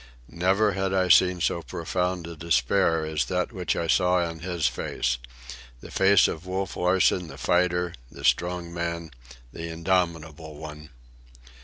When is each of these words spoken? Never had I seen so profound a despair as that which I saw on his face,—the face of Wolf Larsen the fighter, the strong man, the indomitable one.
Never 0.31 0.71
had 0.71 0.95
I 0.95 1.09
seen 1.09 1.41
so 1.41 1.61
profound 1.61 2.25
a 2.25 2.35
despair 2.35 3.05
as 3.05 3.25
that 3.25 3.51
which 3.51 3.75
I 3.75 3.85
saw 3.85 4.15
on 4.25 4.39
his 4.39 4.65
face,—the 4.65 5.91
face 5.91 6.27
of 6.27 6.47
Wolf 6.47 6.75
Larsen 6.75 7.27
the 7.27 7.37
fighter, 7.37 7.93
the 8.11 8.25
strong 8.25 8.73
man, 8.73 9.11
the 9.53 9.67
indomitable 9.69 10.55
one. 10.55 10.89